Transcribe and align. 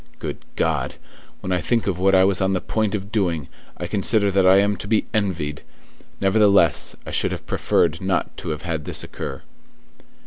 Good 0.17 0.39
God! 0.55 0.95
When 1.41 1.51
I 1.51 1.61
think 1.61 1.85
of 1.85 1.99
what 1.99 2.15
I 2.15 2.23
was 2.23 2.41
on 2.41 2.53
the 2.53 2.59
point 2.59 2.95
of 2.95 3.11
doing, 3.11 3.47
I 3.77 3.85
consider 3.85 4.31
that 4.31 4.47
I 4.47 4.57
am 4.57 4.75
to 4.77 4.87
be 4.87 5.05
envied. 5.13 5.61
Nevertheless, 6.19 6.95
I 7.05 7.11
should 7.11 7.31
have 7.31 7.45
preferred 7.45 8.01
not 8.01 8.35
to 8.37 8.49
have 8.49 8.63
had 8.63 8.85
this 8.85 9.03
occur." 9.03 9.43